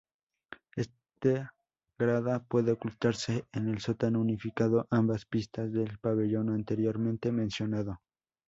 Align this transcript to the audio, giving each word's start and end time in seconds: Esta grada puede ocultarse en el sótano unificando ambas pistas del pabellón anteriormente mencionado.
Esta 0.75 1.53
grada 1.99 2.39
puede 2.39 2.71
ocultarse 2.71 3.45
en 3.51 3.69
el 3.69 3.81
sótano 3.81 4.19
unificando 4.19 4.87
ambas 4.89 5.27
pistas 5.27 5.71
del 5.71 5.99
pabellón 5.99 6.49
anteriormente 6.49 7.31
mencionado. 7.31 7.99